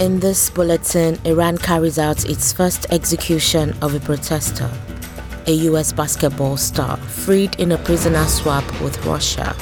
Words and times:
In 0.00 0.18
this 0.18 0.48
bulletin, 0.48 1.18
Iran 1.26 1.58
carries 1.58 1.98
out 1.98 2.24
its 2.26 2.54
first 2.54 2.86
execution 2.88 3.76
of 3.82 3.94
a 3.94 4.00
protester, 4.00 4.70
a 5.46 5.52
US 5.68 5.92
basketball 5.92 6.56
star 6.56 6.96
freed 6.96 7.54
in 7.60 7.72
a 7.72 7.76
prisoner 7.76 8.24
swap 8.24 8.64
with 8.80 9.04
Russia. 9.04 9.54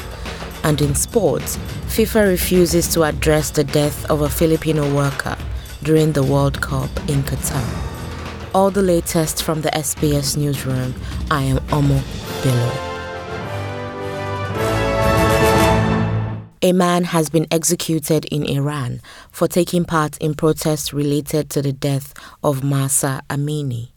And 0.63 0.81
in 0.81 0.95
sports, 0.95 1.57
FIFA 1.89 2.29
refuses 2.29 2.87
to 2.95 3.03
address 3.03 3.51
the 3.51 3.65
death 3.65 4.09
of 4.09 4.21
a 4.21 4.29
Filipino 4.29 4.95
worker 4.95 5.37
during 5.83 6.13
the 6.13 6.23
World 6.23 6.61
Cup 6.61 6.91
in 7.09 7.25
Qatar. 7.25 7.67
All 8.55 8.71
the 8.71 8.83
latest 8.83 9.43
from 9.43 9.63
the 9.63 9.71
SBS 9.71 10.37
newsroom. 10.37 10.95
I 11.33 11.43
am 11.43 11.59
Omo 11.71 11.99
Bilo. 12.43 12.88
A 16.61 16.73
man 16.73 17.05
has 17.05 17.31
been 17.31 17.47
executed 17.53 18.25
in 18.25 18.45
Iran 18.45 19.01
for 19.31 19.47
taking 19.47 19.85
part 19.85 20.19
in 20.19 20.35
protests 20.35 20.93
related 20.93 21.51
to 21.51 21.63
the 21.63 21.73
death 21.73 22.13
of 22.43 22.65
Mahsa 22.65 23.23
Amini. 23.31 23.91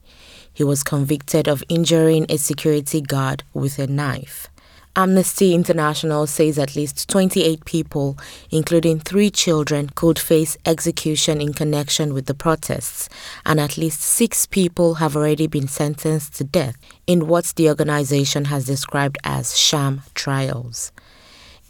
He 0.53 0.63
was 0.63 0.83
convicted 0.83 1.47
of 1.47 1.63
injuring 1.69 2.27
a 2.29 2.37
security 2.37 3.01
guard 3.01 3.43
with 3.55 3.79
a 3.79 3.87
knife. 3.87 4.47
Amnesty 4.95 5.55
International 5.55 6.27
says 6.27 6.59
at 6.59 6.75
least 6.75 7.09
28 7.09 7.65
people, 7.65 8.15
including 8.51 8.99
three 8.99 9.31
children, 9.31 9.89
could 9.95 10.19
face 10.19 10.55
execution 10.63 11.41
in 11.41 11.53
connection 11.53 12.13
with 12.13 12.27
the 12.27 12.35
protests, 12.35 13.09
and 13.43 13.59
at 13.59 13.75
least 13.75 14.01
six 14.01 14.45
people 14.45 14.95
have 14.95 15.15
already 15.15 15.47
been 15.47 15.67
sentenced 15.67 16.35
to 16.35 16.43
death 16.43 16.75
in 17.07 17.27
what 17.27 17.53
the 17.55 17.69
organization 17.69 18.45
has 18.45 18.67
described 18.67 19.17
as 19.23 19.57
sham 19.57 20.03
trials. 20.13 20.91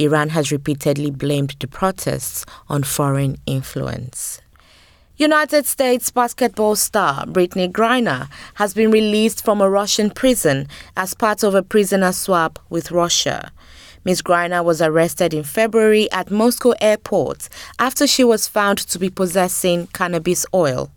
Iran 0.01 0.29
has 0.29 0.51
repeatedly 0.51 1.11
blamed 1.11 1.55
the 1.59 1.67
protests 1.67 2.45
on 2.67 2.83
foreign 2.83 3.37
influence. 3.45 4.41
United 5.17 5.67
States 5.67 6.09
basketball 6.09 6.75
star 6.75 7.25
Brittney 7.27 7.71
Griner 7.71 8.27
has 8.55 8.73
been 8.73 8.89
released 8.89 9.45
from 9.45 9.61
a 9.61 9.69
Russian 9.69 10.09
prison 10.09 10.67
as 10.97 11.13
part 11.13 11.43
of 11.43 11.53
a 11.53 11.61
prisoner 11.61 12.11
swap 12.11 12.57
with 12.71 12.89
Russia. 12.89 13.51
Ms. 14.03 14.23
Griner 14.23 14.65
was 14.65 14.81
arrested 14.81 15.31
in 15.31 15.43
February 15.43 16.11
at 16.11 16.31
Moscow 16.31 16.73
airport 16.81 17.47
after 17.77 18.07
she 18.07 18.23
was 18.23 18.47
found 18.47 18.79
to 18.79 18.97
be 18.97 19.11
possessing 19.11 19.85
cannabis 19.93 20.43
oil. 20.55 20.89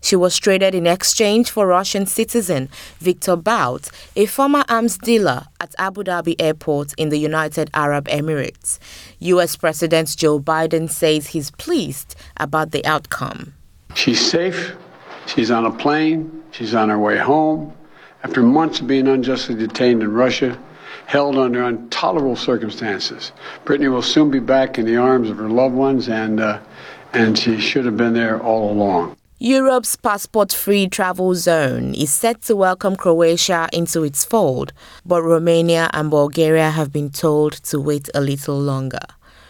She 0.00 0.16
was 0.16 0.36
traded 0.36 0.74
in 0.74 0.86
exchange 0.86 1.50
for 1.50 1.66
Russian 1.66 2.06
citizen 2.06 2.68
Victor 2.98 3.36
Bout, 3.36 3.90
a 4.16 4.26
former 4.26 4.64
arms 4.68 4.98
dealer 4.98 5.46
at 5.60 5.74
Abu 5.78 6.04
Dhabi 6.04 6.36
airport 6.38 6.94
in 6.96 7.08
the 7.08 7.18
United 7.18 7.70
Arab 7.74 8.06
Emirates. 8.08 8.78
US 9.20 9.56
President 9.56 10.16
Joe 10.16 10.38
Biden 10.40 10.90
says 10.90 11.28
he's 11.28 11.50
pleased 11.50 12.14
about 12.36 12.70
the 12.70 12.84
outcome. 12.86 13.54
She's 13.94 14.20
safe. 14.20 14.76
She's 15.26 15.50
on 15.50 15.66
a 15.66 15.70
plane. 15.72 16.42
She's 16.50 16.74
on 16.74 16.88
her 16.88 16.98
way 16.98 17.18
home. 17.18 17.72
After 18.24 18.42
months 18.42 18.80
of 18.80 18.86
being 18.86 19.06
unjustly 19.06 19.54
detained 19.54 20.02
in 20.02 20.12
Russia, 20.12 20.58
held 21.06 21.38
under 21.38 21.62
intolerable 21.64 22.36
circumstances, 22.36 23.32
Brittney 23.64 23.90
will 23.90 24.02
soon 24.02 24.30
be 24.30 24.40
back 24.40 24.78
in 24.78 24.86
the 24.86 24.96
arms 24.96 25.30
of 25.30 25.38
her 25.38 25.48
loved 25.48 25.74
ones, 25.74 26.08
and 26.08 26.40
uh, 26.40 26.58
and 27.12 27.38
she 27.38 27.58
should 27.58 27.84
have 27.84 27.96
been 27.96 28.14
there 28.14 28.40
all 28.42 28.70
along. 28.70 29.16
Europe's 29.40 29.94
passport 29.94 30.52
free 30.52 30.88
travel 30.88 31.32
zone 31.32 31.94
is 31.94 32.10
set 32.12 32.42
to 32.42 32.56
welcome 32.56 32.96
Croatia 32.96 33.68
into 33.72 34.02
its 34.02 34.24
fold, 34.24 34.72
but 35.06 35.22
Romania 35.22 35.88
and 35.92 36.10
Bulgaria 36.10 36.70
have 36.70 36.92
been 36.92 37.08
told 37.08 37.52
to 37.52 37.78
wait 37.78 38.10
a 38.16 38.20
little 38.20 38.58
longer. 38.58 38.98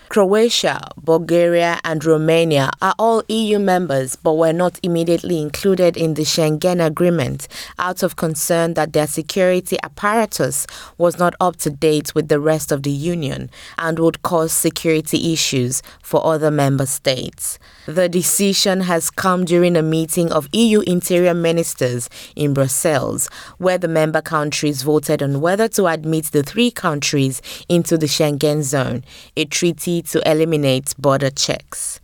Croatia, 0.09 0.81
Bulgaria, 0.97 1.79
and 1.85 2.03
Romania 2.03 2.71
are 2.81 2.95
all 2.99 3.23
EU 3.29 3.59
members 3.59 4.17
but 4.17 4.35
were 4.35 4.55
not 4.55 4.81
immediately 4.83 5.39
included 5.39 5.99
in 5.99 6.15
the 6.15 6.23
Schengen 6.23 6.85
Agreement 6.85 7.47
out 7.79 8.03
of 8.03 8.17
concern 8.17 8.73
that 8.73 8.95
their 8.95 9.07
security 9.07 9.77
apparatus 9.83 10.67
was 10.97 11.19
not 11.19 11.35
up 11.43 11.57
to 11.57 11.69
date 11.69 12.15
with 12.15 12.29
the 12.29 12.41
rest 12.41 12.73
of 12.73 12.85
the 12.85 12.91
Union 12.91 13.51
and 13.77 13.99
would 13.99 14.23
cause 14.23 14.51
security 14.51 15.35
issues 15.35 15.83
for 16.03 16.25
other 16.25 16.51
member 16.51 16.87
states. 16.87 17.59
The 17.85 18.09
decision 18.09 18.81
has 18.83 19.11
come 19.11 19.45
during 19.45 19.77
a 19.77 19.83
meeting 19.83 20.33
of 20.33 20.49
EU 20.53 20.81
interior 20.81 21.35
ministers 21.35 22.09
in 22.35 22.55
Brussels, 22.55 23.29
where 23.59 23.79
the 23.79 23.89
member 23.89 24.23
countries 24.23 24.83
voted 24.83 25.23
on 25.23 25.43
whether 25.43 25.69
to 25.69 25.87
admit 25.87 26.27
the 26.33 26.43
three 26.43 26.71
countries 26.71 27.43
into 27.69 27.99
the 27.99 28.07
Schengen 28.07 28.63
zone, 28.63 29.05
a 29.37 29.45
treaty 29.45 29.98
to 30.07 30.31
eliminate 30.31 30.95
border 30.99 31.31
checks. 31.31 32.01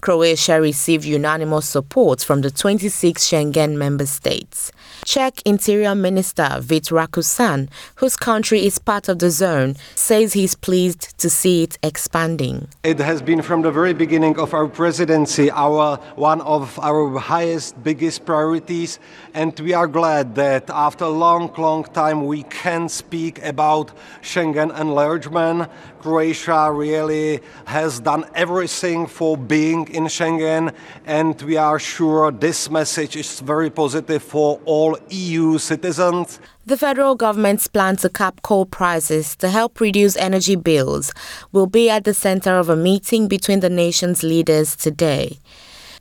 Croatia 0.00 0.60
received 0.60 1.04
unanimous 1.04 1.66
support 1.66 2.20
from 2.22 2.42
the 2.42 2.50
26 2.50 3.22
Schengen 3.22 3.76
member 3.76 4.06
states. 4.06 4.72
Czech 5.04 5.40
Interior 5.44 5.94
Minister 5.94 6.60
Vít 6.60 6.90
Rakusan, 6.90 7.68
whose 7.96 8.16
country 8.16 8.66
is 8.66 8.78
part 8.78 9.08
of 9.08 9.18
the 9.18 9.30
zone, 9.30 9.76
says 9.94 10.32
he's 10.32 10.54
pleased 10.54 11.18
to 11.18 11.30
see 11.30 11.62
it 11.62 11.78
expanding. 11.82 12.68
It 12.82 12.98
has 12.98 13.22
been 13.22 13.42
from 13.42 13.62
the 13.62 13.70
very 13.70 13.94
beginning 13.94 14.38
of 14.38 14.54
our 14.54 14.68
presidency 14.68 15.50
our 15.50 15.96
one 16.16 16.40
of 16.42 16.78
our 16.80 17.18
highest 17.18 17.82
biggest 17.82 18.24
priorities 18.24 18.98
and 19.34 19.58
we 19.60 19.74
are 19.74 19.86
glad 19.86 20.34
that 20.34 20.70
after 20.70 21.04
a 21.04 21.08
long 21.08 21.52
long 21.58 21.84
time 21.84 22.26
we 22.26 22.42
can 22.44 22.88
speak 22.88 23.42
about 23.44 23.92
Schengen 24.22 24.78
enlargement. 24.78 25.70
Croatia 26.00 26.70
really 26.72 27.40
has 27.64 28.00
done 28.00 28.24
everything 28.34 29.06
for 29.06 29.36
being 29.36 29.85
in 29.90 30.04
Schengen 30.04 30.74
and 31.04 31.40
we 31.42 31.56
are 31.56 31.78
sure 31.78 32.30
this 32.30 32.70
message 32.70 33.16
is 33.16 33.40
very 33.40 33.70
positive 33.70 34.22
for 34.22 34.60
all 34.64 34.98
EU 35.10 35.58
citizens. 35.58 36.40
The 36.66 36.76
federal 36.76 37.14
government's 37.14 37.66
plan 37.66 37.96
to 37.96 38.08
cap 38.08 38.42
coal 38.42 38.66
prices 38.66 39.36
to 39.36 39.48
help 39.48 39.80
reduce 39.80 40.16
energy 40.16 40.56
bills 40.56 41.12
will 41.52 41.66
be 41.66 41.88
at 41.88 42.04
the 42.04 42.14
center 42.14 42.58
of 42.58 42.68
a 42.68 42.76
meeting 42.76 43.28
between 43.28 43.60
the 43.60 43.70
nation's 43.70 44.22
leaders 44.22 44.74
today. 44.74 45.38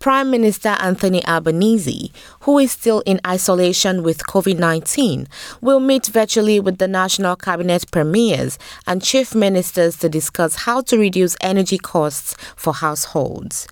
Prime 0.05 0.29
Minister 0.29 0.69
Anthony 0.69 1.25
Albanese, 1.25 2.11
who 2.41 2.59
is 2.59 2.71
still 2.71 3.01
in 3.07 3.19
isolation 3.25 4.03
with 4.03 4.27
COVID 4.27 4.59
19, 4.59 5.27
will 5.61 5.79
meet 5.79 6.05
virtually 6.05 6.59
with 6.59 6.77
the 6.77 6.88
National 6.88 7.35
Cabinet 7.35 7.89
premiers 7.89 8.59
and 8.85 9.01
chief 9.01 9.33
ministers 9.33 9.97
to 9.97 10.07
discuss 10.07 10.57
how 10.57 10.81
to 10.81 10.99
reduce 10.99 11.35
energy 11.41 11.79
costs 11.79 12.35
for 12.55 12.71
households. 12.71 13.67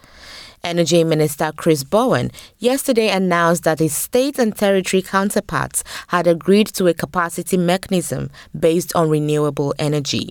Energy 0.64 1.04
Minister 1.04 1.52
Chris 1.56 1.84
Bowen 1.84 2.32
yesterday 2.58 3.10
announced 3.10 3.64
that 3.66 3.78
his 3.78 3.96
state 3.96 4.40
and 4.40 4.58
territory 4.58 5.04
counterparts 5.04 5.84
had 6.08 6.26
agreed 6.26 6.66
to 6.66 6.88
a 6.88 6.96
capacity 6.96 7.58
mechanism 7.58 8.32
based 8.60 8.92
on 8.96 9.08
renewable 9.08 9.76
energy. 9.78 10.30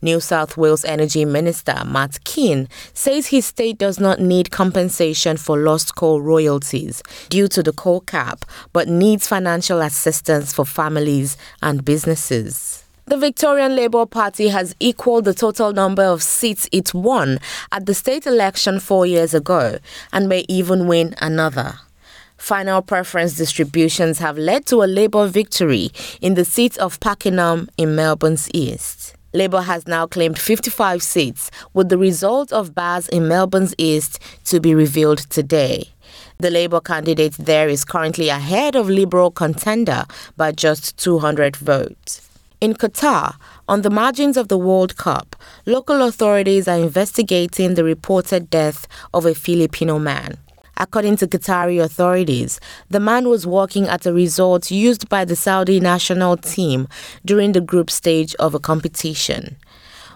New 0.00 0.20
South 0.20 0.56
Wales 0.56 0.84
Energy 0.84 1.24
Minister 1.24 1.82
Matt 1.84 2.22
Kean 2.24 2.68
says 2.94 3.28
his 3.28 3.46
state 3.46 3.78
does 3.78 3.98
not 3.98 4.20
need 4.20 4.50
compensation 4.50 5.36
for 5.36 5.58
lost 5.58 5.96
coal 5.96 6.20
royalties 6.20 7.02
due 7.28 7.48
to 7.48 7.62
the 7.62 7.72
coal 7.72 8.00
cap, 8.00 8.44
but 8.72 8.88
needs 8.88 9.26
financial 9.26 9.80
assistance 9.80 10.52
for 10.52 10.64
families 10.64 11.36
and 11.62 11.84
businesses. 11.84 12.84
The 13.06 13.16
Victorian 13.16 13.74
Labour 13.74 14.04
Party 14.04 14.48
has 14.48 14.76
equaled 14.80 15.24
the 15.24 15.32
total 15.32 15.72
number 15.72 16.02
of 16.02 16.22
seats 16.22 16.68
it 16.70 16.92
won 16.92 17.38
at 17.72 17.86
the 17.86 17.94
state 17.94 18.26
election 18.26 18.80
four 18.80 19.06
years 19.06 19.32
ago 19.32 19.78
and 20.12 20.28
may 20.28 20.44
even 20.48 20.86
win 20.86 21.14
another. 21.20 21.80
Final 22.36 22.82
preference 22.82 23.34
distributions 23.34 24.18
have 24.18 24.38
led 24.38 24.64
to 24.66 24.82
a 24.82 24.86
Labour 24.86 25.26
victory 25.26 25.90
in 26.20 26.34
the 26.34 26.44
seat 26.44 26.78
of 26.78 27.00
Pakenham 27.00 27.68
in 27.76 27.96
Melbourne's 27.96 28.48
east. 28.54 29.14
Labour 29.34 29.60
has 29.60 29.86
now 29.86 30.06
claimed 30.06 30.38
55 30.38 31.02
seats, 31.02 31.50
with 31.74 31.90
the 31.90 31.98
result 31.98 32.50
of 32.50 32.74
Bass 32.74 33.08
in 33.08 33.28
Melbourne's 33.28 33.74
east 33.76 34.18
to 34.44 34.58
be 34.58 34.74
revealed 34.74 35.18
today. 35.28 35.88
The 36.38 36.50
Labour 36.50 36.80
candidate 36.80 37.34
there 37.34 37.68
is 37.68 37.84
currently 37.84 38.30
ahead 38.30 38.74
of 38.74 38.88
Liberal 38.88 39.30
contender 39.30 40.04
by 40.38 40.52
just 40.52 40.96
200 40.96 41.56
votes. 41.56 42.26
In 42.62 42.72
Qatar, 42.72 43.36
on 43.68 43.82
the 43.82 43.90
margins 43.90 44.38
of 44.38 44.48
the 44.48 44.58
World 44.58 44.96
Cup, 44.96 45.36
local 45.66 46.00
authorities 46.02 46.66
are 46.66 46.78
investigating 46.78 47.74
the 47.74 47.84
reported 47.84 48.48
death 48.48 48.88
of 49.12 49.26
a 49.26 49.34
Filipino 49.34 49.98
man. 49.98 50.38
According 50.80 51.16
to 51.16 51.26
Qatari 51.26 51.82
authorities, 51.82 52.60
the 52.88 53.00
man 53.00 53.28
was 53.28 53.44
working 53.44 53.88
at 53.88 54.06
a 54.06 54.12
resort 54.12 54.70
used 54.70 55.08
by 55.08 55.24
the 55.24 55.34
Saudi 55.34 55.80
national 55.80 56.36
team 56.36 56.86
during 57.24 57.50
the 57.50 57.60
group 57.60 57.90
stage 57.90 58.34
of 58.36 58.54
a 58.54 58.60
competition. 58.60 59.56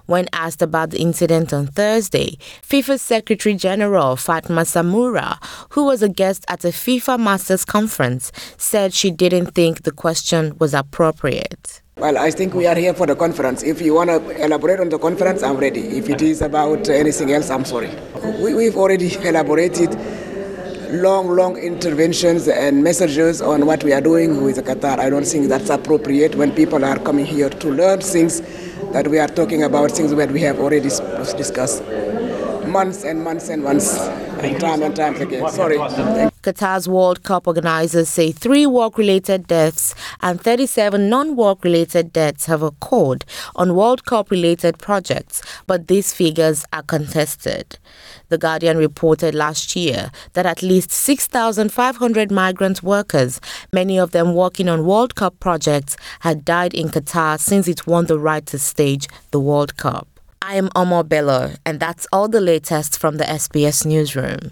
When 0.07 0.29
asked 0.33 0.63
about 0.63 0.91
the 0.91 1.01
incident 1.01 1.53
on 1.53 1.67
Thursday, 1.67 2.39
FIFA 2.63 3.01
Secretary 3.01 3.57
General 3.57 4.15
Fatma 4.15 4.63
Samoura, 4.63 5.37
who 5.71 5.85
was 5.85 6.01
a 6.01 6.09
guest 6.09 6.45
at 6.47 6.65
a 6.65 6.69
FIFA 6.69 7.19
Masters 7.19 7.65
conference, 7.65 8.31
said 8.57 8.95
she 8.95 9.11
didn't 9.11 9.55
think 9.55 9.83
the 9.83 9.93
question 9.93 10.57
was 10.59 10.75
appropriate. 10.75 11.83
Well, 11.97 12.19
I 12.19 12.31
think 12.31 12.55
we 12.55 12.67
are 12.67 12.75
here 12.75 12.95
for 12.95 13.07
the 13.07 13.15
conference. 13.15 13.63
If 13.63 13.83
you 13.83 13.95
want 13.95 14.11
to 14.11 14.45
elaborate 14.45 14.81
on 14.81 14.89
the 14.89 14.99
conference, 14.99 15.43
I'm 15.43 15.57
ready. 15.57 15.99
If 15.99 16.09
it 16.09 16.23
is 16.23 16.41
about 16.41 16.89
anything 16.89 17.33
else, 17.33 17.51
I'm 17.51 17.65
sorry. 17.65 17.91
We, 18.41 18.65
have 18.65 18.77
already 18.77 19.15
elaborated 19.23 19.91
long, 20.93 21.29
long 21.35 21.57
interventions 21.57 22.49
and 22.49 22.85
messages 22.85 23.41
on 23.41 23.65
what 23.67 23.83
we 23.83 23.93
are 23.95 24.01
doing 24.01 24.45
with 24.45 24.59
Qatar. 24.65 24.99
I 24.99 25.09
don't 25.09 25.25
think 25.27 25.49
that's 25.49 25.71
appropriate 25.71 26.35
when 26.35 26.53
people 26.53 26.85
are 26.85 26.99
coming 26.99 27.25
here 27.25 27.49
to 27.49 27.71
learn 27.71 28.01
things 28.01 28.43
that 28.93 29.09
we 29.09 29.19
are 29.19 29.29
talking 29.29 29.63
about, 29.63 29.91
things 29.91 30.15
that 30.15 30.31
we 30.31 30.41
have 30.43 30.59
already 30.61 30.81
discussed 30.81 31.83
months 32.67 33.05
and 33.05 33.25
months 33.25 33.49
and 33.49 33.63
months, 33.63 33.97
and 34.45 34.61
time 34.61 34.83
and 34.83 34.97
time 34.97 35.15
again. 35.17 35.49
Sorry. 35.51 35.77
Qatar's 35.77 36.89
World 36.89 37.23
Cup 37.23 37.47
organizers 37.47 38.09
say 38.09 38.33
three 38.33 38.67
work 38.67 38.99
related 38.99 39.47
deaths 39.47 39.95
and 40.21 40.41
37 40.41 41.09
non 41.09 41.37
work 41.37 41.63
related 41.65 42.13
deaths 42.13 42.47
have 42.47 42.63
occurred 42.63 43.25
on 43.55 43.77
World 43.77 44.05
Cup 44.05 44.31
related 44.31 44.79
projects, 44.79 45.43
but 45.67 45.87
these 45.87 46.13
figures 46.13 46.65
are 46.73 46.83
contested. 46.83 47.79
The 48.29 48.39
Guardian 48.39 48.79
reported 48.79 49.35
last 49.35 49.77
year 49.77 50.11
that 50.33 50.47
at 50.47 50.63
least 50.63 50.91
6,500 50.91 52.31
migrant 52.31 52.83
workers, 52.83 53.41
many 53.73 53.99
of 53.99 54.11
them 54.11 54.35
working 54.35 54.69
on 54.69 54.87
World 54.87 55.15
Cup 55.15 55.39
projects, 55.39 55.97
had 56.21 56.45
died 56.45 56.75
in 56.75 56.89
Qatar 56.89 57.39
since 57.39 57.69
it 57.69 57.87
won 57.87 58.07
the 58.07 58.19
right 58.19 58.45
to 58.47 58.59
stage 58.59 59.07
the 59.31 59.41
World 59.41 59.77
Cup. 59.77 60.12
I 60.45 60.57
am 60.57 60.71
Omar 60.75 61.05
Bello, 61.05 61.53
and 61.65 61.79
that's 61.79 62.09
all 62.13 62.29
the 62.29 62.41
latest 62.41 62.99
from 62.99 63.17
the 63.17 63.25
SBS 63.25 63.87
Newsroom. 63.87 64.51